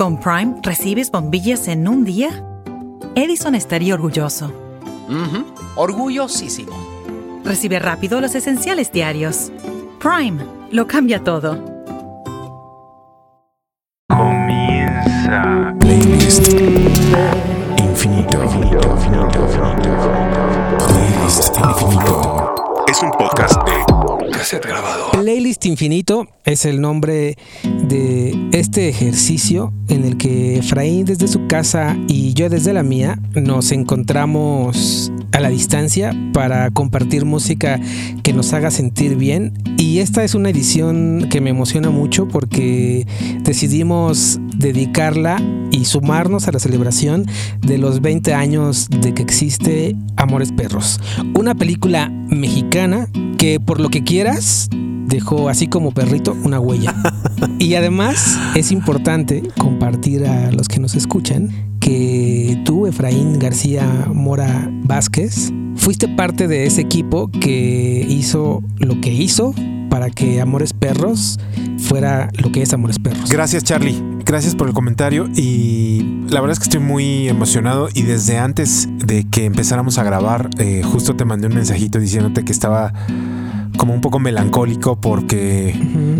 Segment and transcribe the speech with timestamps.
[0.00, 2.30] Con Prime recibes bombillas en un día.
[3.16, 4.50] Edison estaría orgulloso.
[5.76, 6.72] Orgullosísimo.
[7.44, 9.52] Recibe rápido los esenciales diarios.
[10.00, 11.69] Prime lo cambia todo.
[25.70, 32.34] Infinito es el nombre de este ejercicio en el que Efraín desde su casa y
[32.34, 37.80] yo desde la mía nos encontramos a la distancia para compartir música
[38.22, 39.52] que nos haga sentir bien.
[39.76, 43.06] Y esta es una edición que me emociona mucho porque
[43.42, 47.26] decidimos dedicarla y sumarnos a la celebración
[47.60, 51.00] de los 20 años de que existe Amores Perros.
[51.38, 53.08] Una película mexicana
[53.38, 54.68] que por lo que quieras
[55.10, 56.94] dejó así como perrito una huella.
[57.58, 61.50] Y además es importante compartir a los que nos escuchan
[61.80, 69.12] que tú, Efraín García Mora Vázquez, fuiste parte de ese equipo que hizo lo que
[69.12, 69.54] hizo
[69.90, 71.38] para que Amores Perros
[71.78, 73.28] fuera lo que es Amores Perros.
[73.28, 74.02] Gracias, Charlie.
[74.24, 75.28] Gracias por el comentario.
[75.34, 77.88] Y la verdad es que estoy muy emocionado.
[77.92, 82.44] Y desde antes de que empezáramos a grabar, eh, justo te mandé un mensajito diciéndote
[82.44, 82.92] que estaba
[83.76, 85.74] como un poco melancólico porque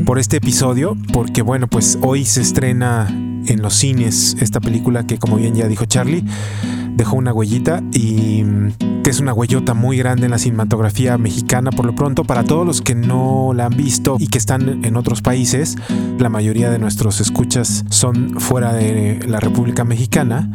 [0.05, 3.09] por este episodio, porque bueno, pues hoy se estrena
[3.47, 6.25] en los cines esta película que como bien ya dijo Charlie,
[6.95, 11.71] dejó una huellita y mm, que es una huellota muy grande en la cinematografía mexicana
[11.71, 14.97] por lo pronto para todos los que no la han visto y que están en
[14.97, 15.77] otros países,
[16.19, 20.51] la mayoría de nuestros escuchas son fuera de la República Mexicana.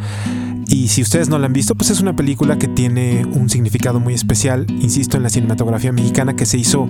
[0.67, 3.99] Y si ustedes no la han visto, pues es una película que tiene un significado
[3.99, 6.89] muy especial, insisto, en la cinematografía mexicana que se hizo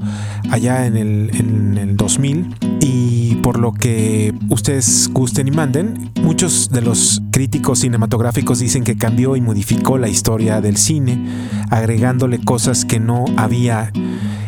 [0.49, 6.69] allá en el, en el 2000 y por lo que ustedes gusten y manden, muchos
[6.69, 11.25] de los críticos cinematográficos dicen que cambió y modificó la historia del cine,
[11.69, 13.91] agregándole cosas que no había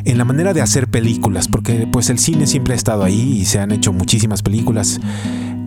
[0.05, 3.45] en la manera de hacer películas, porque pues el cine siempre ha estado ahí y
[3.45, 5.01] se han hecho muchísimas películas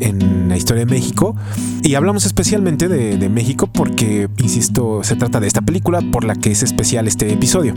[0.00, 1.36] en la historia de México.
[1.82, 6.50] Y hablamos especialmente de, México porque, insisto, se trata de esta película por la que
[6.50, 7.74] es especial este episodio.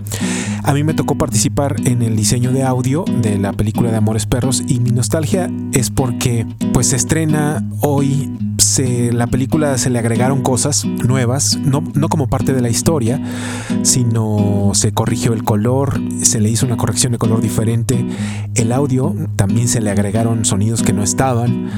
[0.63, 4.25] A mí me tocó participar en el diseño de audio de la película de Amores
[4.25, 8.31] Perros y mi nostalgia es porque pues se estrena hoy.
[8.57, 13.21] Se, la película se le agregaron cosas nuevas, no, no como parte de la historia,
[13.81, 18.05] sino se corrigió el color, se le hizo una corrección de color diferente.
[18.55, 21.69] El audio también se le agregaron sonidos que no estaban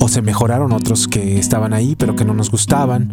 [0.00, 3.12] o se mejoraron otros que estaban ahí pero que no nos gustaban.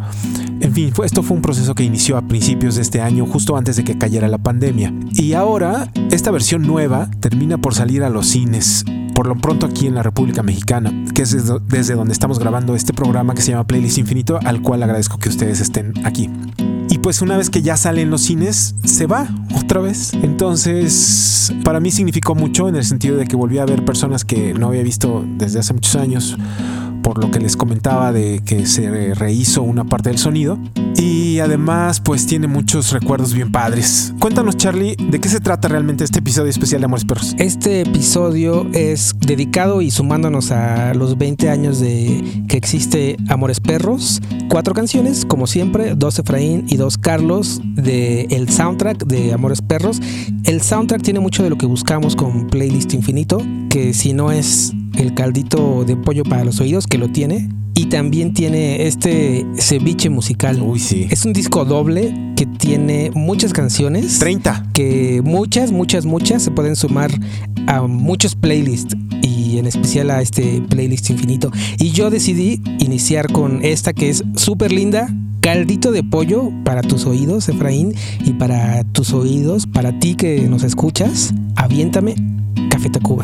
[0.60, 3.76] En fin, esto fue un proceso que inició a principios de este año, justo antes
[3.76, 4.94] de que cayera la pandemia.
[5.14, 8.84] Y ahora, esta versión nueva termina por salir a los cines,
[9.14, 11.36] por lo pronto aquí en la República Mexicana, que es
[11.68, 15.30] desde donde estamos grabando este programa que se llama Playlist Infinito, al cual agradezco que
[15.30, 16.30] ustedes estén aquí.
[17.08, 20.14] Pues una vez que ya sale en los cines, se va otra vez.
[20.14, 24.54] Entonces, para mí significó mucho en el sentido de que volví a ver personas que
[24.54, 26.36] no había visto desde hace muchos años,
[27.08, 30.60] por lo que les comentaba de que se rehizo una parte del sonido.
[30.98, 34.14] Y además, pues tiene muchos recuerdos bien padres.
[34.20, 37.34] Cuéntanos, Charlie, ¿de qué se trata realmente este episodio especial de Amores Perros?
[37.40, 44.22] Este episodio es dedicado y sumándonos a los 20 años de que existe Amores Perros.
[44.50, 50.02] Cuatro canciones, como siempre, dos Efraín y dos Carlos de el soundtrack de Amores Perros.
[50.44, 54.74] El soundtrack tiene mucho de lo que buscamos con Playlist Infinito, que si no es
[54.98, 57.50] el caldito de pollo para los oídos, que lo tiene.
[57.76, 60.62] Y también tiene este ceviche musical.
[60.62, 61.08] Uy, sí.
[61.12, 64.72] Es un disco doble que tiene muchas canciones 30.
[64.74, 67.12] que muchas, muchas, muchas se pueden sumar
[67.68, 71.52] a muchos playlists y en especial a este playlist infinito.
[71.78, 75.14] Y yo decidí iniciar con esta que es súper linda.
[75.42, 77.94] Caldito de pollo para tus oídos, Efraín,
[78.26, 82.16] y para tus oídos, para ti que nos escuchas, aviéntame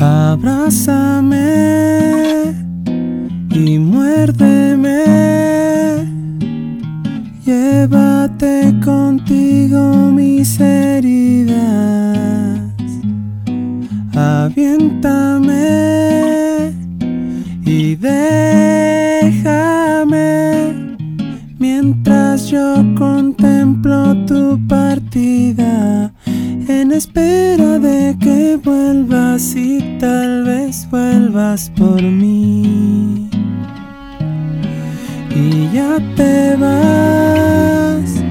[0.00, 1.36] Abrázame
[3.50, 5.04] y muérdeme.
[7.46, 11.54] Llévate contigo mis heridas.
[14.14, 15.52] Aviéntame
[17.64, 19.34] y déjame
[21.58, 26.13] mientras yo contemplo tu partida.
[26.96, 33.28] Espera de que vuelvas y tal vez vuelvas por mí.
[35.34, 38.22] Y ya te vas,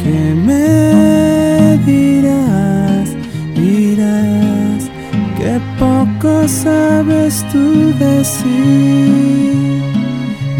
[0.00, 3.16] que me dirás,
[3.56, 4.88] dirás
[5.36, 9.82] que poco sabes tú decir.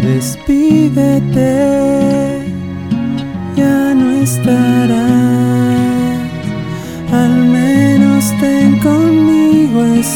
[0.03, 1.84] despídete,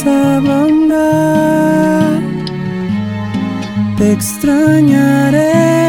[0.00, 2.20] esa bondad.
[3.98, 5.79] Te extrañaré,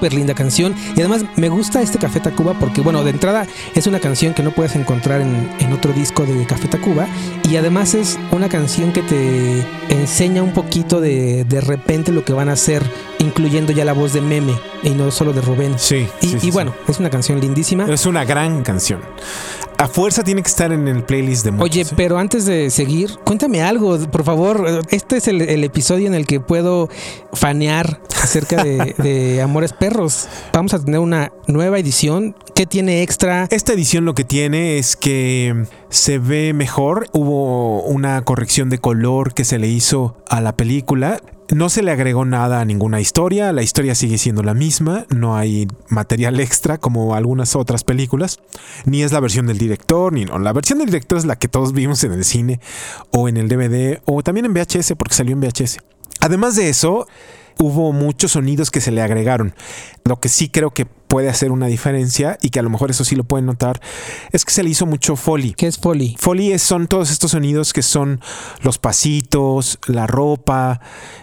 [0.00, 0.74] Súper linda canción.
[0.96, 4.42] Y además me gusta este Café Tacuba porque, bueno, de entrada es una canción que
[4.42, 7.06] no puedes encontrar en, en otro disco de Café Tacuba.
[7.50, 12.32] Y además es una canción que te enseña un poquito de, de repente lo que
[12.32, 12.82] van a hacer,
[13.20, 15.78] incluyendo ya la voz de Meme y no solo de Rubén.
[15.78, 16.08] Sí.
[16.20, 16.50] Y, sí, y sí, sí.
[16.50, 17.84] bueno, es una canción lindísima.
[17.84, 19.00] Es una gran canción.
[19.78, 21.70] A fuerza tiene que estar en el playlist de muchos.
[21.70, 21.94] Oye, ¿eh?
[21.96, 24.82] pero antes de seguir, cuéntame algo, por favor.
[24.90, 26.90] Este es el, el episodio en el que puedo
[27.32, 30.28] fanear acerca de, de Amores Perros.
[30.52, 32.36] Vamos a tener una nueva edición.
[32.54, 33.48] ¿Qué tiene extra?
[33.50, 37.08] Esta edición lo que tiene es que se ve mejor.
[37.12, 41.22] Hubo una corrección de color que se le hizo a la película.
[41.52, 45.36] No se le agregó nada a ninguna historia, la historia sigue siendo la misma, no
[45.36, 48.38] hay material extra como algunas otras películas,
[48.84, 50.38] ni es la versión del director, ni no.
[50.38, 52.60] La versión del director es la que todos vimos en el cine
[53.10, 55.78] o en el DVD o también en VHS porque salió en VHS.
[56.20, 57.08] Además de eso,
[57.58, 59.54] hubo muchos sonidos que se le agregaron.
[60.04, 63.04] Lo que sí creo que puede hacer una diferencia y que a lo mejor eso
[63.04, 63.80] sí lo pueden notar
[64.30, 65.54] es que se le hizo mucho foley.
[65.54, 66.16] ¿Qué es Foley?
[66.18, 68.20] Foley es- son todos estos sonidos que son
[68.62, 70.80] los pasitos, la ropa.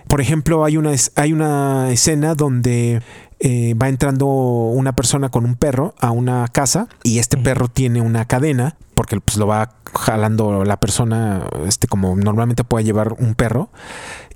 [0.09, 3.01] Por ejemplo, hay una, hay una escena donde
[3.39, 8.01] eh, va entrando una persona con un perro a una casa y este perro tiene
[8.01, 13.35] una cadena porque pues, lo va jalando la persona, este como normalmente puede llevar un
[13.35, 13.69] perro.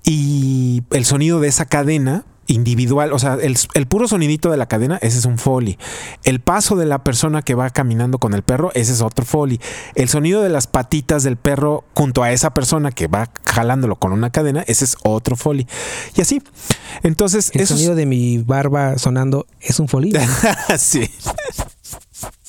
[0.03, 4.65] Y el sonido de esa cadena individual, o sea, el, el puro sonidito de la
[4.65, 5.77] cadena, ese es un foley.
[6.23, 9.59] El paso de la persona que va caminando con el perro, ese es otro foley.
[9.95, 14.11] El sonido de las patitas del perro junto a esa persona que va jalándolo con
[14.11, 15.65] una cadena, ese es otro foley.
[16.15, 16.41] Y así.
[17.03, 20.11] Entonces, El esos- sonido de mi barba sonando es un Foley.
[20.77, 21.09] sí.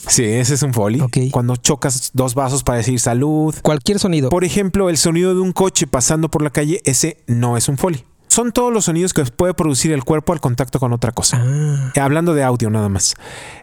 [0.07, 1.03] Sí, ese es un foley.
[1.31, 3.55] Cuando chocas dos vasos para decir salud.
[3.63, 4.31] Cualquier sonido.
[4.31, 7.79] Por ejemplo, el sonido de un coche pasando por la calle, ese no es un
[7.79, 8.05] foley.
[8.29, 11.39] Son todos los sonidos que puede producir el cuerpo al contacto con otra cosa.
[11.45, 13.15] Ah, Hablando de audio nada más.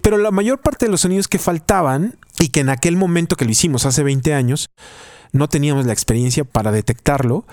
[0.03, 3.45] Pero la mayor parte de los sonidos que faltaban y que en aquel momento que
[3.45, 4.69] lo hicimos hace 20 años
[5.31, 7.45] no teníamos la experiencia para detectarlo,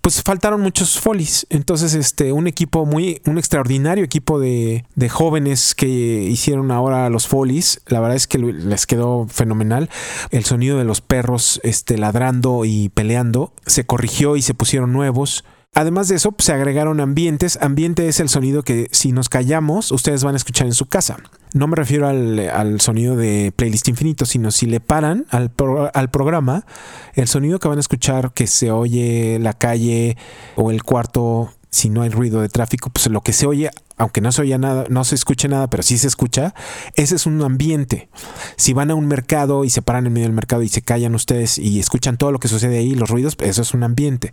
[0.00, 1.46] pues faltaron muchos folies.
[1.50, 7.26] Entonces, este, un equipo muy, un extraordinario equipo de, de jóvenes que hicieron ahora los
[7.26, 9.90] folies, la verdad es que les quedó fenomenal.
[10.30, 15.44] El sonido de los perros este, ladrando y peleando se corrigió y se pusieron nuevos.
[15.74, 17.56] Además de eso, pues, se agregaron ambientes.
[17.62, 21.18] Ambiente es el sonido que si nos callamos, ustedes van a escuchar en su casa.
[21.54, 25.90] No me refiero al, al sonido de Playlist Infinito, sino si le paran al, pro-
[25.94, 26.66] al programa,
[27.14, 30.16] el sonido que van a escuchar que se oye la calle
[30.56, 34.20] o el cuarto, si no hay ruido de tráfico, pues lo que se oye, aunque
[34.20, 36.52] no se oye nada, no se escuche nada, pero sí se escucha,
[36.96, 38.08] ese es un ambiente.
[38.56, 41.14] Si van a un mercado y se paran en medio del mercado y se callan
[41.14, 44.32] ustedes y escuchan todo lo que sucede ahí, los ruidos, eso es un ambiente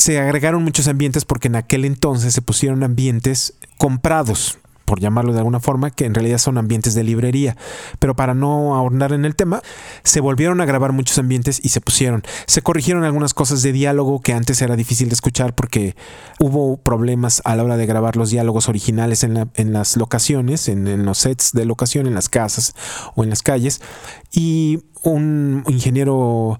[0.00, 4.58] se agregaron muchos ambientes porque en aquel entonces se pusieron ambientes comprados.
[4.86, 7.56] por llamarlo de alguna forma, que en realidad son ambientes de librería.
[8.00, 9.62] Pero para no ahondar en el tema,
[10.02, 12.24] se volvieron a grabar muchos ambientes y se pusieron.
[12.46, 15.94] Se corrigieron algunas cosas de diálogo que antes era difícil de escuchar porque
[16.40, 20.88] hubo problemas a la hora de grabar los diálogos originales en, en las locaciones, en,
[20.88, 22.74] en los sets de locación, en las casas
[23.14, 23.80] o en las calles.
[24.32, 26.58] Y un ingeniero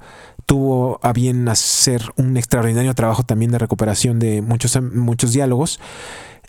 [0.51, 5.79] tuvo a bien hacer un extraordinario trabajo también de recuperación de muchos, muchos diálogos.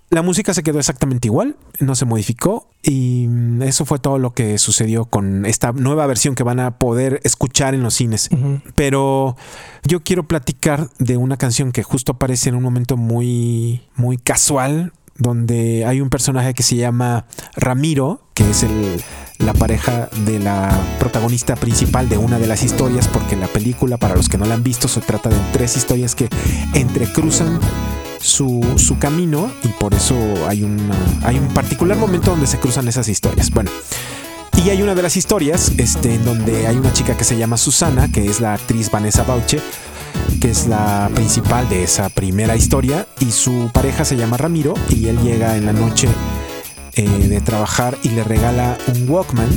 [0.10, 4.34] La música se quedó exactamente igual, no se modificó y mm, eso fue todo lo
[4.34, 8.31] que sucedió con esta nueva versión que van a poder escuchar en los cines.
[8.74, 9.38] Pero
[9.84, 14.93] yo quiero platicar de una canción que justo aparece en un momento muy, muy casual,
[15.15, 19.03] donde hay un personaje que se llama Ramiro, que es el,
[19.45, 20.69] la pareja de la
[21.00, 24.55] protagonista principal de una de las historias, porque la película, para los que no la
[24.55, 26.29] han visto, se trata de tres historias que
[26.74, 27.60] entrecruzan
[28.21, 30.15] su, su camino y por eso
[30.48, 30.65] hay,
[31.24, 33.51] hay un particular momento donde se cruzan esas historias.
[33.51, 33.71] Bueno.
[34.63, 37.57] Y hay una de las historias este, en donde hay una chica que se llama
[37.57, 39.60] Susana, que es la actriz Vanessa Bauche,
[40.39, 45.07] que es la principal de esa primera historia, y su pareja se llama Ramiro, y
[45.07, 46.07] él llega en la noche
[47.05, 49.50] eh, de trabajar y le regala un Walkman.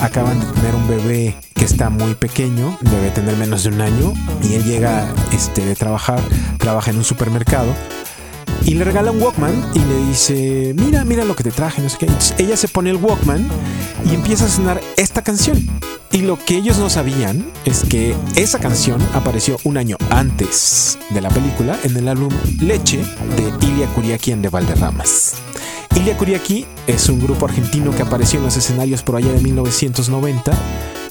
[0.00, 4.14] Acaban de tener un bebé que está muy pequeño, debe tener menos de un año,
[4.42, 6.20] y él llega este, de trabajar,
[6.58, 7.72] trabaja en un supermercado.
[8.64, 11.88] Y le regala un Walkman y le dice, mira, mira lo que te traje, no
[11.88, 12.08] sé qué.
[12.38, 13.46] Ella se pone el Walkman
[14.10, 15.66] y empieza a sonar esta canción.
[16.12, 21.20] Y lo que ellos no sabían es que esa canción apareció un año antes de
[21.20, 25.34] la película en el álbum Leche de Ilia Kuriaki en de Valderramas.
[25.96, 30.52] Ilia Kuriaki es un grupo argentino que apareció en los escenarios por allá de 1990,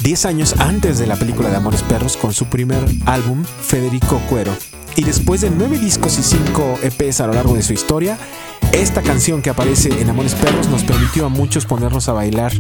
[0.02, 4.52] 10 años antes de la película de Amores Perros con su primer álbum Federico Cuero.
[4.96, 8.18] Y después de nueve discos y cinco EPs a lo largo de su historia,
[8.72, 12.52] esta canción que aparece en Amores Perros nos permitió a muchos ponernos a bailar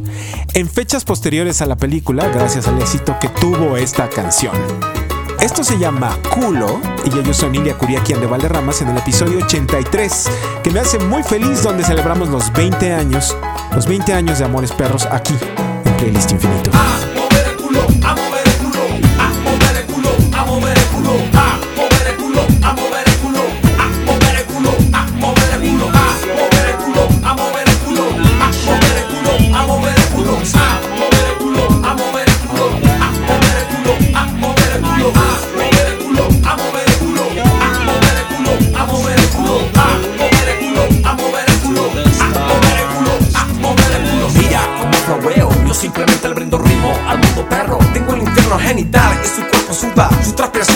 [0.53, 4.53] en fechas posteriores a la película gracias al éxito que tuvo esta canción.
[5.41, 10.29] Esto se llama Culo y ellos son Ilia Kuriakian de Valderramas en el episodio 83,
[10.63, 13.38] que me hace muy feliz donde celebramos los 20 años,
[13.74, 15.36] los 20 años de Amores Perros aquí
[15.86, 16.72] en Playlist Infinito.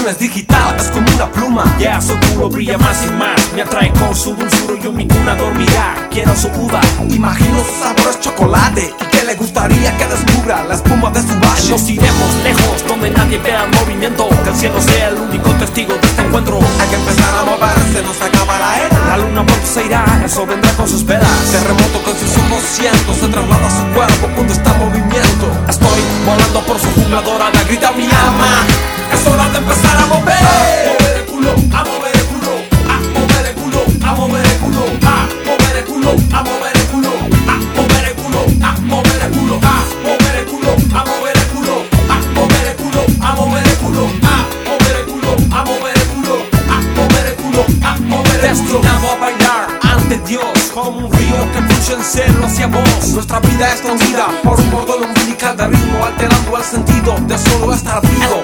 [0.08, 1.64] Es digital, es como una pluma.
[1.80, 5.08] Ya su culo brilla más y más, me atrae con su dulzura y yo mi
[5.08, 6.08] cuna dormirá.
[6.12, 10.76] Quiero su uva, imagino su sabor es chocolate y que le gustaría que descubra la
[10.76, 11.70] espuma de su valle.
[11.70, 15.94] Nos iremos lejos, donde nadie vea el movimiento, que el cielo sea el único testigo
[15.94, 16.60] de este encuentro.
[16.82, 19.00] Hay que empezar a moverse, nos acaba la era.
[19.08, 21.52] La luna pronto se irá, eso vendrá con sus velas.
[21.52, 25.48] Terremoto con sus ojos cientos, se traslada a su cuerpo cuando está en movimiento.
[25.70, 29.03] Estoy volando por su jungla dorada, grita mi alma.
[29.14, 30.34] Es hora de empezar a mover.
[30.34, 32.52] A mover el culo, a mover el culo,
[32.90, 36.86] a mover el culo, a mover el culo, a mover el culo, a mover el
[36.86, 37.22] culo, a
[37.54, 39.70] mover el culo, a mover el culo, a
[40.04, 44.04] mover el culo, a mover el culo, a mover el culo, a mover el culo,
[44.04, 44.28] a
[44.64, 46.38] mover el culo, a mover el culo,
[46.72, 48.74] a mover el culo, a mover el culo.
[48.74, 53.08] Destinado a bailar ante Dios como un río que fluye en celo hacia vos.
[53.14, 57.74] Nuestra vida es tangida por un bordón umbilical de ritmo, alterando el sentido de solo
[57.74, 58.43] estar vivo.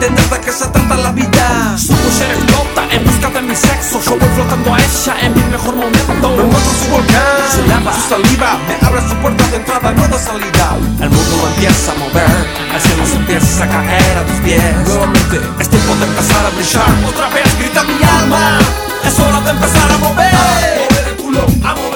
[0.00, 1.76] Entender de qué se trata la vida.
[1.76, 4.00] Su cuchara explota en busca de mi sexo.
[4.00, 6.28] Yo voy flotando a ella en mi mejor momento.
[6.36, 8.58] Me muestro su volcán, su lava, su saliva.
[8.66, 10.66] Me abre su puerta de entrada, no de salida.
[11.00, 12.36] El mundo empieza a mover,
[12.74, 14.88] el cielo se empieza a caer a tus pies.
[14.88, 16.90] Nuevamente es tiempo de empezar a brillar.
[17.06, 18.58] Otra vez grita mi alma.
[19.04, 20.34] Es hora de empezar a mover.
[20.34, 21.89] A mover el culo, a mover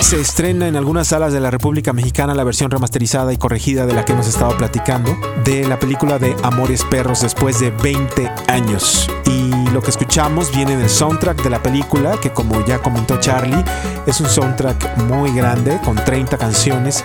[0.00, 3.94] Se estrena en algunas salas de la República Mexicana la versión remasterizada y corregida de
[3.94, 9.10] la que hemos estado platicando, de la película de Amores Perros después de 20 años.
[9.24, 13.64] Y lo que escuchamos viene del soundtrack de la película, que como ya comentó Charlie,
[14.06, 17.02] es un soundtrack muy grande, con 30 canciones,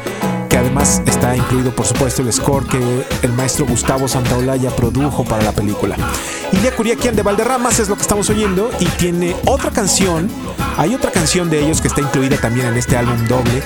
[0.51, 5.43] que además está incluido por supuesto el score que el maestro Gustavo Santaolalla produjo para
[5.43, 5.96] la película.
[6.51, 10.29] Ilia Curiaquian de Valderramas es lo que estamos oyendo y tiene otra canción,
[10.77, 13.63] hay otra canción de ellos que está incluida también en este álbum doble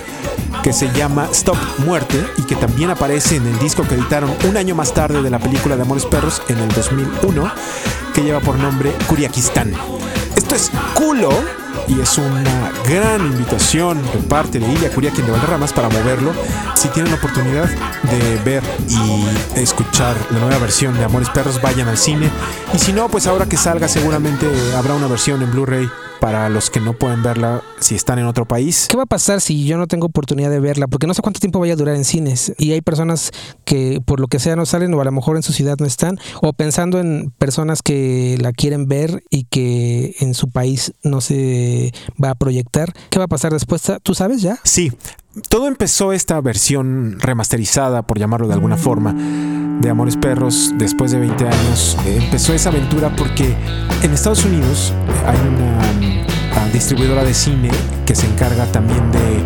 [0.62, 4.56] que se llama Stop Muerte y que también aparece en el disco que editaron un
[4.56, 7.52] año más tarde de la película de Amores Perros en el 2001
[8.14, 9.74] que lleva por nombre Curiaquistán.
[10.36, 11.32] Esto es culo
[11.88, 16.34] y es una gran invitación de parte de Ilia Curiaquín de Valderramas para moverlo.
[16.76, 17.70] Si tienen la oportunidad
[18.04, 22.30] de ver y escuchar la nueva versión de Amores Perros, vayan al cine.
[22.74, 26.70] Y si no, pues ahora que salga seguramente habrá una versión en Blu-ray para los
[26.70, 28.88] que no pueden verla si están en otro país.
[28.90, 30.88] ¿Qué va a pasar si yo no tengo oportunidad de verla?
[30.88, 32.54] Porque no sé cuánto tiempo vaya a durar en cines.
[32.58, 33.32] Y hay personas
[33.64, 35.86] que por lo que sea no salen o a lo mejor en su ciudad no
[35.86, 36.18] están.
[36.42, 41.94] O pensando en personas que la quieren ver y que en su país no se
[42.22, 42.94] va a proyectar.
[43.10, 43.84] ¿Qué va a pasar después?
[44.04, 44.60] ¿Tú sabes ya?
[44.64, 44.92] Sí.
[45.50, 51.20] Todo empezó esta versión remasterizada, por llamarlo de alguna forma, de Amores Perros después de
[51.20, 51.98] 20 años.
[52.06, 53.54] Empezó esa aventura porque
[54.02, 54.94] en Estados Unidos
[55.28, 57.70] hay una uh, distribuidora de cine
[58.06, 59.44] que se encarga también de,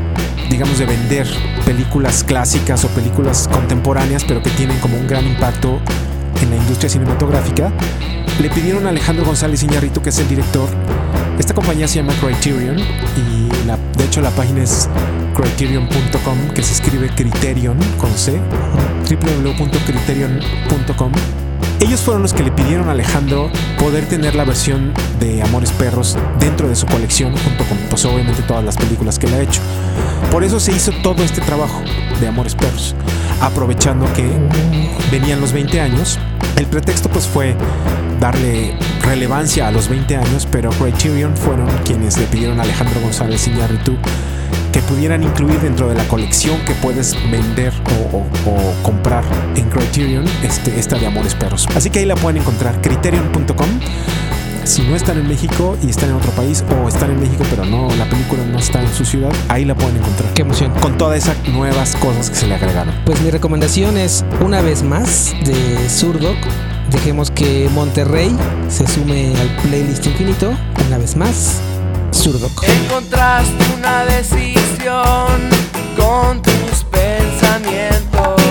[0.52, 1.28] digamos, de vender
[1.66, 5.80] películas clásicas o películas contemporáneas, pero que tienen como un gran impacto
[6.40, 7.74] en la industria cinematográfica.
[8.40, 10.70] Le pidieron a Alejandro González Iñárritu, que es el director.
[11.40, 14.90] Esta compañía se llama Criterion y de hecho la página es
[15.36, 18.40] criterion.com, que se escribe Criterion con C,
[19.10, 21.12] www.criterion.com.
[21.80, 26.18] Ellos fueron los que le pidieron a Alejandro poder tener la versión de Amores Perros
[26.40, 29.62] dentro de su colección, junto con, pues obviamente, todas las películas que le ha hecho.
[30.32, 31.82] Por eso se hizo todo este trabajo
[32.20, 32.96] de Amores Perros,
[33.42, 34.30] aprovechando que
[35.12, 36.20] venían los 20 años.
[36.58, 37.56] El pretexto pues fue
[38.20, 38.76] darle
[39.10, 43.96] relevancia a los 20 años, pero Criterion fueron quienes le pidieron a Alejandro González Iñárritu
[44.72, 47.74] que pudieran incluir dentro de la colección que puedes vender
[48.14, 49.24] o, o- o comprar
[49.56, 51.68] en Criterion este, esta de Amores Perros.
[51.76, 53.68] Así que ahí la pueden encontrar, criterion.com.
[54.64, 57.66] Si no están en México y están en otro país o están en México pero
[57.66, 60.32] no la película no está en su ciudad, ahí la pueden encontrar.
[60.36, 60.72] Qué emoción.
[60.82, 62.94] Con todas esas nuevas cosas que se le agregaron.
[63.06, 66.38] Pues mi recomendación es una vez más de Surdoc.
[66.92, 68.36] Dejemos que Monterrey
[68.68, 70.54] se sume al playlist infinito.
[70.88, 71.60] Una vez más,
[72.12, 72.64] Surdoc.
[72.64, 75.50] Encontraste una decisión
[75.96, 78.42] con tus pensamientos,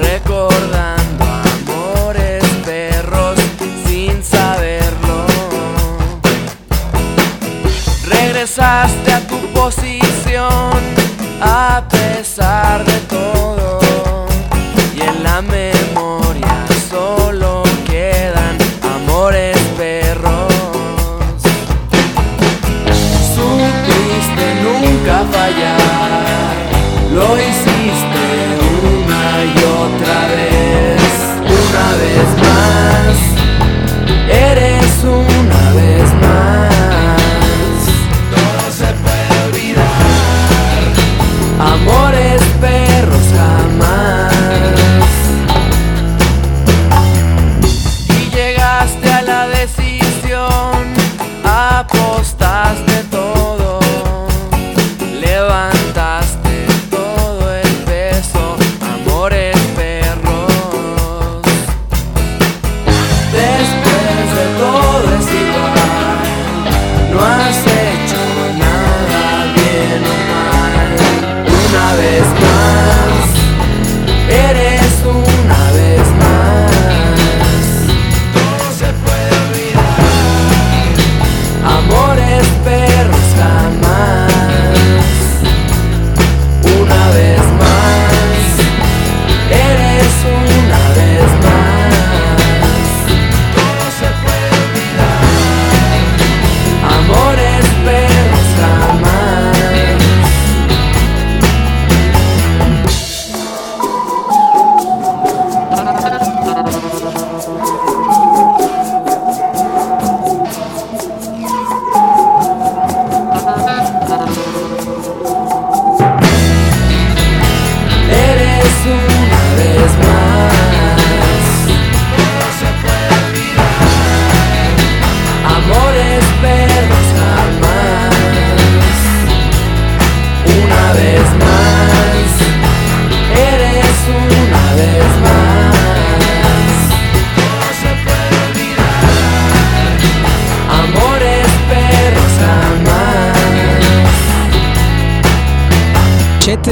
[0.00, 3.38] recordando amores perros
[3.86, 5.26] sin saberlo.
[8.08, 10.80] Regresaste a tu posición
[11.42, 13.80] a pesar de todo
[14.96, 15.81] y en la memoria
[27.12, 27.71] lo hiciste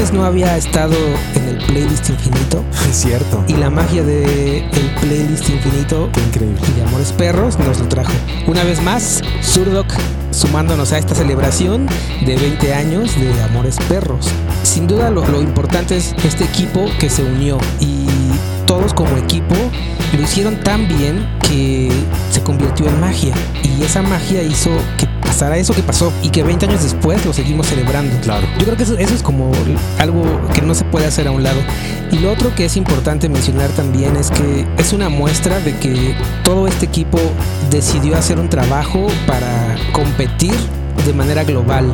[0.09, 0.95] No había estado
[1.35, 2.65] en el playlist infinito.
[2.89, 3.45] Es cierto.
[3.47, 6.59] Y la magia de el playlist infinito Qué increíble.
[6.69, 8.11] y de Amores Perros nos lo trajo.
[8.47, 9.85] Una vez más, Surdoc
[10.31, 11.87] sumándonos a esta celebración
[12.25, 14.27] de 20 años de Amores Perros.
[14.63, 18.07] Sin duda lo, lo importante es este equipo que se unió y
[18.65, 19.55] todos como equipo
[20.17, 21.91] lo hicieron tan bien que
[22.31, 26.43] se convirtió en magia y esa magia hizo que pasara eso que pasó y que
[26.43, 28.15] 20 años después lo seguimos celebrando.
[28.21, 28.45] Claro.
[28.59, 29.51] Yo creo que eso, eso es como
[29.97, 31.59] algo que no se puede hacer a un lado.
[32.11, 36.13] Y lo otro que es importante mencionar también es que es una muestra de que
[36.43, 37.17] todo este equipo
[37.69, 40.53] decidió hacer un trabajo para competir
[41.05, 41.91] de manera global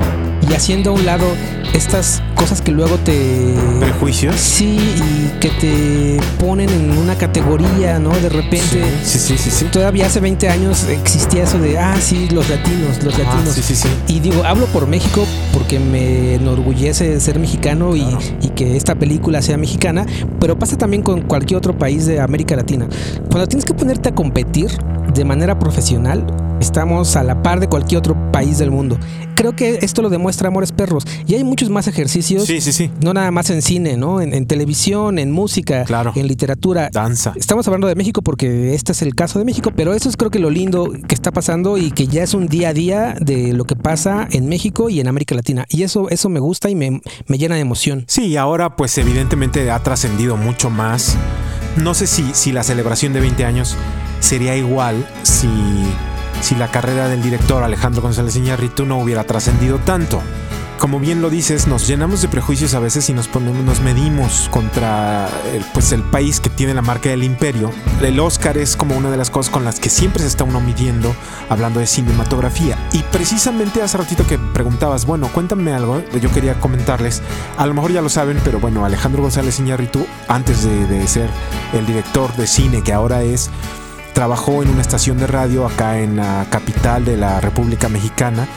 [0.49, 1.25] y haciendo a un lado
[1.73, 4.35] estas cosas que luego te Prejuicios.
[4.35, 8.11] sí y que te ponen en una categoría, ¿no?
[8.11, 9.65] De repente Sí, sí, sí, sí.
[9.65, 13.53] todavía hace 20 años existía eso de ah sí los latinos, los Ah, latinos.
[13.55, 13.89] sí, sí, sí.
[14.07, 18.05] Y digo, hablo por México porque me enorgullece ser mexicano y,
[18.41, 20.05] y que esta película sea mexicana,
[20.39, 22.87] pero pasa también con cualquier otro país de América Latina.
[23.29, 24.69] Cuando tienes que ponerte a competir
[25.17, 26.25] de manera profesional,
[26.61, 28.97] estamos a la par de cualquier otro país del mundo.
[29.35, 31.03] Creo que esto lo demuestra Amores Perros.
[31.27, 32.89] Y hay muchos más ejercicios, Sí, sí, sí.
[33.01, 34.21] no nada más en cine, ¿no?
[34.21, 36.11] En, en televisión, en música, Claro.
[36.15, 36.89] en literatura.
[36.91, 37.33] Danza.
[37.35, 40.31] Estamos hablando de México porque este es el caso de México, pero eso es creo
[40.31, 43.53] que lo lindo que está pasando y que ya es un día a día de
[43.53, 45.65] lo que pasa en México y en América Latina.
[45.69, 48.05] Y eso, eso me gusta y me, me llena de emoción.
[48.07, 51.15] Sí, y ahora pues evidentemente ha trascendido mucho más.
[51.75, 53.75] No sé si, si la celebración de 20 años
[54.19, 55.49] sería igual si,
[56.41, 60.21] si la carrera del director Alejandro González Iñárritu no hubiera trascendido tanto.
[60.79, 64.47] Como bien lo dices, nos llenamos de prejuicios a veces y nos ponemos, nos medimos
[64.51, 67.71] contra el, pues el país que tiene la marca del imperio.
[67.99, 70.61] El Oscar es como una de las cosas con las que siempre se está uno
[70.61, 71.15] midiendo
[71.49, 72.77] hablando de cinematografía.
[72.93, 77.23] Y precisamente hace ratito que preguntabas, bueno, cuéntame algo, yo quería comentarles,
[77.57, 81.29] a lo mejor ya lo saben, pero bueno, Alejandro González Iñárritu, antes de, de ser
[81.73, 83.49] el director de cine que ahora es,
[84.17, 88.47] trabajó en una estación de radio acá en la capital de la República Mexicana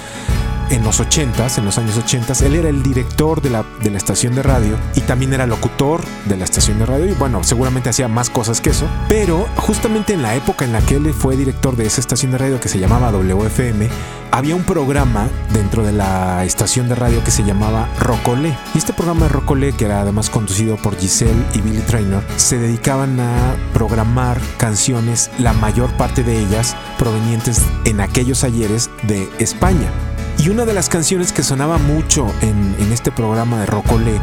[0.71, 2.43] en los 80s, en los años 80s.
[2.43, 6.03] Él era el director de la, de la estación de radio y también era locutor
[6.27, 8.87] de la estación de radio y bueno, seguramente hacía más cosas que eso.
[9.09, 12.39] Pero justamente en la época en la que él fue director de esa estación de
[12.39, 13.89] radio que se llamaba WFM,
[14.31, 18.57] había un programa dentro de la estación de radio que se llamaba Rocolé.
[18.75, 22.59] Y este programa de Rocolé, que era además conducido por Giselle y Billy Traynor, se
[22.59, 29.91] dedicaban a programar canciones, la mayor parte de ellas provenientes en aquellos ayeres de España.
[30.39, 34.21] Y una de las canciones que sonaba mucho en, este programa de Rocolé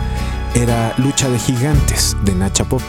[0.55, 2.81] era Lucha de Gigantes de Nacha Pop.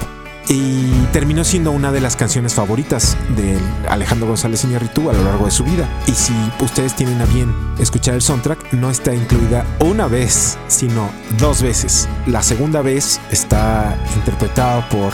[0.49, 5.45] Y terminó siendo una de las canciones favoritas de Alejandro González Iñárritu a lo largo
[5.45, 5.87] de su vida.
[6.07, 11.11] Y si ustedes tienen a bien escuchar el soundtrack, no está incluida una vez, sino
[11.39, 12.09] dos veces.
[12.27, 15.13] La segunda vez está interpretada por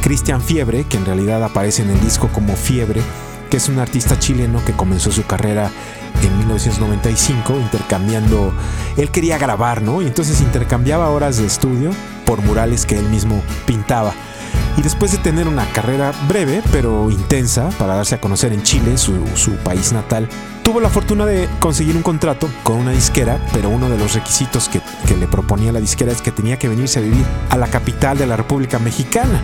[0.00, 3.02] Cristian Fiebre, que en realidad aparece en el disco como Fiebre,
[3.52, 5.70] que es un artista chileno que comenzó su carrera
[6.22, 8.54] en 1995 intercambiando,
[8.96, 10.00] él quería grabar, ¿no?
[10.00, 11.90] Y entonces intercambiaba horas de estudio
[12.24, 14.14] por murales que él mismo pintaba.
[14.78, 18.96] Y después de tener una carrera breve pero intensa para darse a conocer en Chile,
[18.96, 19.12] su,
[19.62, 20.30] país natal,
[20.62, 24.70] tuvo la fortuna de conseguir un contrato con una disquera, pero uno de los requisitos
[24.70, 24.80] que
[25.14, 28.26] le proponía la disquera es que tenía que venirse a vivir a la capital de
[28.26, 29.42] la República Mexicana.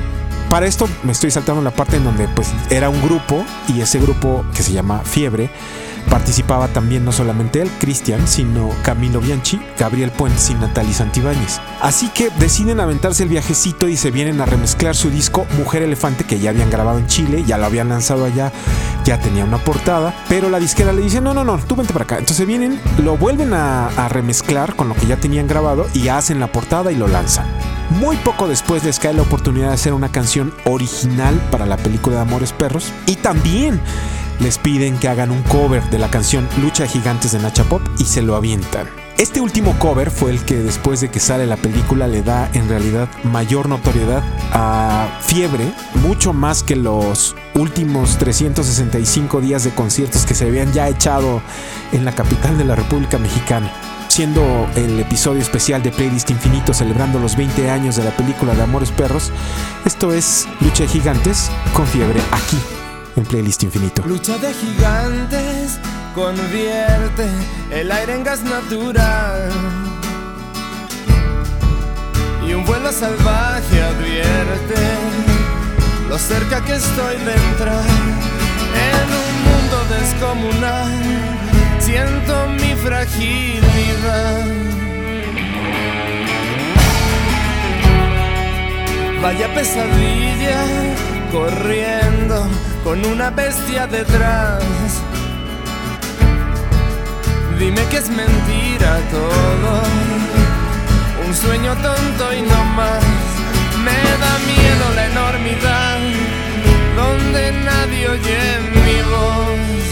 [0.50, 4.00] Para esto me estoy saltando la parte en donde pues era un grupo y ese
[4.00, 5.50] grupo que se llama Fiebre
[6.08, 11.60] participaba también no solamente él, Cristian, sino Camilo Bianchi, Gabriel Puentes y Natalie Santibáñez.
[11.82, 16.24] Así que deciden aventarse el viajecito y se vienen a remezclar su disco Mujer Elefante
[16.24, 18.52] que ya habían grabado en Chile, ya lo habían lanzado allá,
[19.04, 22.04] ya tenía una portada, pero la disquera le dice, no, no, no, tú vente para
[22.04, 22.18] acá.
[22.18, 26.40] Entonces vienen, lo vuelven a, a remezclar con lo que ya tenían grabado y hacen
[26.40, 27.46] la portada y lo lanzan.
[27.90, 32.16] Muy poco después les cae la oportunidad de hacer una canción original para la película
[32.16, 33.80] de Amores Perros y también
[34.40, 37.82] les piden que hagan un cover de la canción Lucha de Gigantes de Nacha Pop
[37.98, 38.86] y se lo avientan.
[39.16, 42.68] Este último cover fue el que después de que sale la película le da en
[42.68, 44.22] realidad mayor notoriedad
[44.52, 45.72] a Fiebre,
[46.02, 51.42] mucho más que los últimos 365 días de conciertos que se habían ya echado
[51.90, 53.72] en la capital de la República Mexicana
[54.18, 58.62] siendo el episodio especial de Playlist Infinito celebrando los 20 años de la película de
[58.62, 59.30] Amores Perros.
[59.84, 62.58] Esto es Lucha de Gigantes con fiebre aquí
[63.14, 64.02] en Playlist Infinito.
[64.08, 65.78] Lucha de gigantes
[66.16, 67.28] convierte
[67.70, 69.50] el aire en gas natural.
[72.44, 74.80] Y un vuelo salvaje advierte
[76.08, 77.84] lo cerca que estoy de entrar
[78.90, 80.90] en un mundo descomunal.
[81.78, 84.46] Siento mi fragilidad.
[89.22, 90.64] Vaya pesadilla,
[91.32, 92.46] corriendo
[92.84, 94.62] con una bestia detrás.
[97.58, 99.82] Dime que es mentira todo,
[101.26, 103.04] un sueño tonto y no más.
[103.84, 105.98] Me da miedo la enormidad,
[106.94, 108.40] donde nadie oye
[108.84, 109.87] mi voz.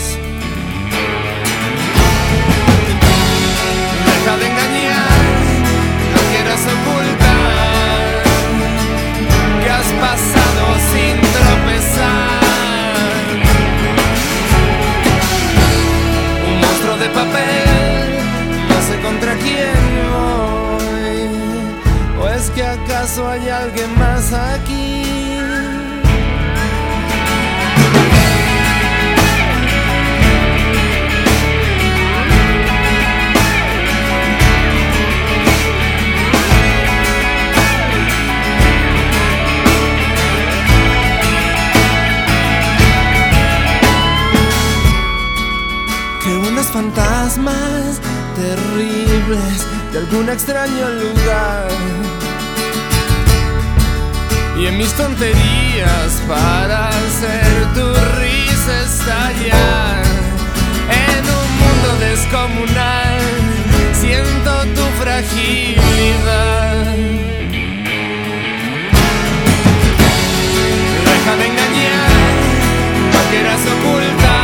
[4.26, 5.22] De engañar,
[6.12, 8.22] no quieras ocultar
[9.62, 12.42] que has pasado sin tropezar.
[16.44, 18.18] Un monstruo de papel,
[18.68, 19.78] no sé contra quién
[20.10, 21.28] voy.
[22.20, 24.95] ¿O es que acaso hay alguien más aquí?
[47.36, 48.00] Fantasmas
[48.34, 51.68] terribles de algún extraño lugar.
[54.58, 57.86] Y en mis tonterías para hacer tu
[58.18, 60.02] risa estallar.
[60.90, 63.20] En un mundo descomunal
[63.92, 66.86] siento tu fragilidad.
[71.04, 72.10] Deja de engañar,
[73.12, 74.36] no quieras ocultar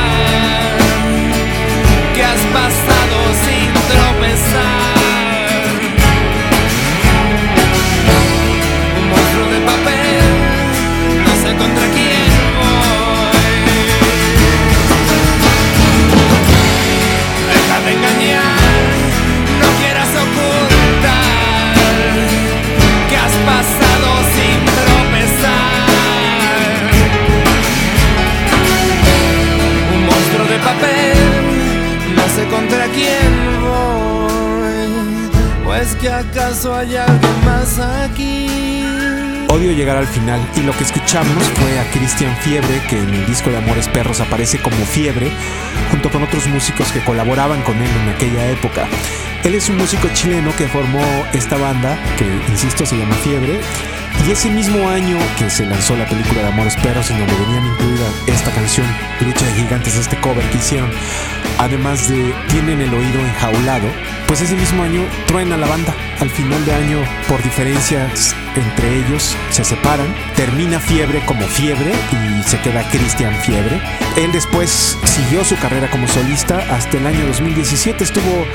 [2.14, 2.40] que has
[39.52, 43.26] Odio llegar al final y lo que escuchamos fue a Cristian Fiebre, que en el
[43.26, 45.30] disco de Amores Perros aparece como Fiebre,
[45.90, 48.88] junto con otros músicos que colaboraban con él en aquella época.
[49.44, 51.02] Él es un músico chileno que formó
[51.34, 53.60] esta banda, que insisto se llama Fiebre,
[54.26, 57.66] y ese mismo año que se lanzó la película de Amores Perros, en donde venían
[57.66, 58.86] incluida esta canción,
[59.20, 60.90] Lucha de Gigantes, este cover que hicieron,
[61.58, 63.88] además de Tienen el oído enjaulado,
[64.32, 65.94] pues ese mismo año truena la banda.
[66.18, 70.06] Al final de año, por diferencias entre ellos, se separan.
[70.34, 73.78] Termina Fiebre como Fiebre y se queda Cristian Fiebre.
[74.16, 78.04] Él después siguió su carrera como solista hasta el año 2017.
[78.04, 78.46] Estuvo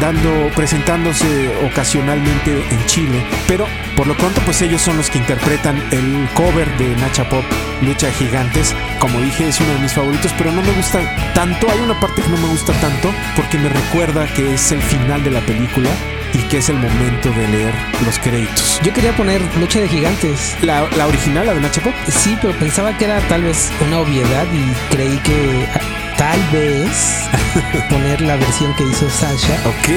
[0.00, 3.24] dando, presentándose ocasionalmente en Chile.
[3.48, 7.44] Pero por lo pronto, pues ellos son los que interpretan el cover de Nacha Pop,
[7.82, 8.74] Lucha de Gigantes.
[8.98, 11.00] Como dije, es uno de mis favoritos, pero no me gusta
[11.34, 11.70] tanto.
[11.70, 15.24] Hay una parte que no me gusta tanto porque me recuerda que es el final
[15.24, 15.90] de la película
[16.34, 18.80] y que es el momento de leer los créditos.
[18.82, 20.56] Yo quería poner Lucha de Gigantes.
[20.62, 21.94] La, la original, la de Nacha Pop.
[22.08, 25.80] Sí, pero pensaba que era tal vez una obviedad y creí que ah,
[26.16, 27.28] tal vez
[27.90, 29.88] poner la versión que hizo Sasha Ok.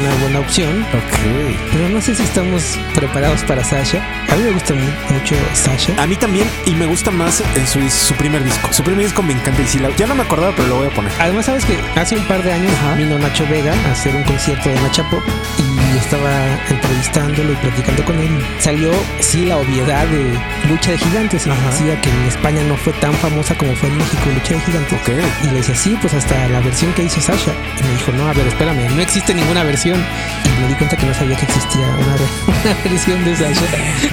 [0.00, 0.82] una buena opción.
[0.82, 1.18] Ok.
[1.72, 3.98] Pero no sé si estamos preparados para Sasha.
[4.32, 5.92] A mí me gusta mu- mucho Sasha.
[6.02, 8.68] A mí también, y me gusta más en su, su primer disco.
[8.72, 10.86] Su primer disco me encanta y sí, la- ya no me acordaba, pero lo voy
[10.88, 11.12] a poner.
[11.18, 14.68] Además, sabes que hace un par de años vino Nacho Vega a hacer un concierto
[14.68, 15.22] de Nacha Pop
[15.58, 16.30] y estaba
[16.70, 18.44] entrevistándolo y platicando con él.
[18.60, 21.46] Salió, sí, la obviedad de Lucha de Gigantes.
[21.46, 21.70] Y Ajá.
[21.70, 24.92] decía que en España no fue tan famosa como fue en México Lucha de Gigantes.
[25.00, 25.08] Ok.
[25.44, 27.52] Y le decía, sí, pues hasta la versión que hizo Sasha.
[27.80, 29.98] Y me dijo, no, a ver, espérame, no existe ninguna versión.
[30.44, 33.66] Y me di cuenta que no sabía que existía una versión de Sasha.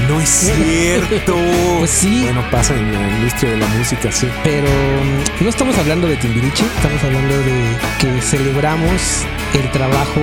[0.07, 1.35] No es cierto.
[1.79, 2.23] Pues sí.
[2.23, 4.27] Bueno, pasa en la industria de la música, sí.
[4.43, 10.21] Pero mm, no estamos hablando de Timbiriche, estamos hablando de que celebramos el trabajo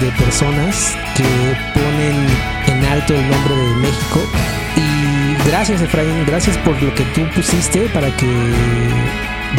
[0.00, 1.24] de personas que
[1.72, 2.26] ponen
[2.66, 4.20] en alto el nombre de México.
[4.76, 8.26] Y gracias Efraín, gracias por lo que tú pusiste para que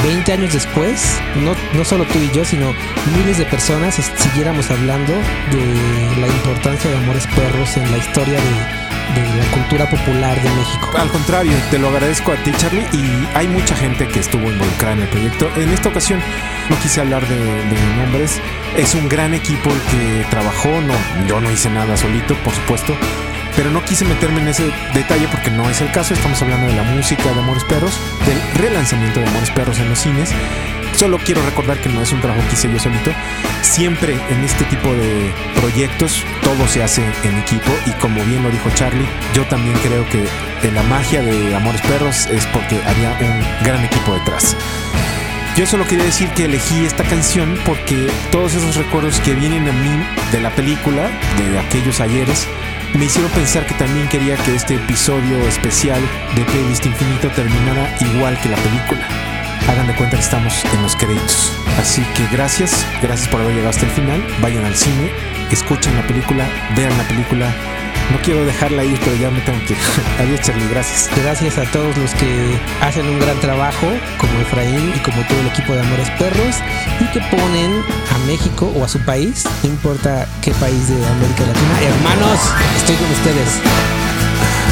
[0.04, 2.74] 20 años después, no, no solo tú y yo, sino
[3.18, 8.90] miles de personas siguiéramos hablando de la importancia de Amores Perros en la historia de,
[9.20, 10.92] la cultura popular de México.
[10.98, 14.94] Al contrario, te lo agradezco a ti, Charlie, y hay mucha gente que estuvo involucrada
[14.94, 15.50] en el proyecto.
[15.58, 16.22] En esta ocasión
[16.70, 18.40] no quise hablar de, de nombres.
[18.78, 20.70] Es un gran equipo el que trabajó.
[20.82, 20.94] No,
[21.28, 22.96] yo no hice nada solito, por supuesto.
[23.60, 26.14] Pero no quise meterme en ese detalle porque no es el caso.
[26.14, 30.00] Estamos hablando de la música de Amores Perros, del relanzamiento de Amores Perros en los
[30.00, 30.32] cines.
[30.96, 33.12] Solo quiero recordar que no es un trabajo que hice yo solito.
[33.62, 38.50] Siempre en este tipo de proyectos todo se hace en equipo y como bien lo
[38.50, 40.26] dijo Charlie, yo también creo que
[40.66, 44.56] en la magia de Amores Perros es porque había un gran equipo detrás.
[45.58, 49.74] Yo solo quería decir que elegí esta canción porque todos esos recuerdos que vienen a
[49.74, 52.48] mí de la película, de aquellos ayeres,
[52.94, 56.02] me hicieron pensar que también quería que este episodio especial
[56.36, 59.08] de Playlist Infinito terminara igual que la película.
[59.68, 61.54] Hagan de cuenta que estamos en los créditos.
[61.80, 64.26] Así que gracias, gracias por haber llegado hasta el final.
[64.42, 65.12] Vayan al cine,
[65.52, 67.54] escuchen la película, vean la película.
[68.12, 69.80] No quiero dejarla ir, pero ya me tengo que ir.
[70.20, 71.10] Adiós, Charlie, gracias.
[71.16, 75.48] Gracias a todos los que hacen un gran trabajo, como Efraín y como todo el
[75.48, 76.56] equipo de Amores Perros,
[77.00, 81.46] y que ponen a México o a su país, no importa qué país de América
[81.46, 81.82] Latina.
[81.82, 82.40] Hermanos,
[82.78, 83.62] estoy con ustedes.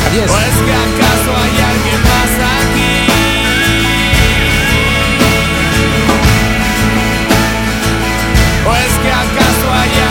[0.10, 0.32] Adiós.
[0.32, 2.92] ¿O es que acaso hay alguien más aquí?
[8.66, 10.07] ¿O es que acaso hay alguien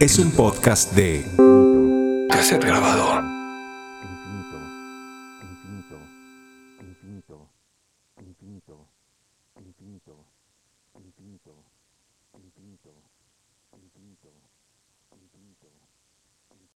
[0.00, 1.24] Es un podcast de
[2.30, 3.37] cassette grabador.